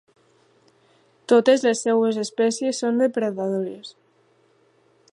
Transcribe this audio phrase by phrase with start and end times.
[1.33, 3.97] Totes les seues espècies són depredadores.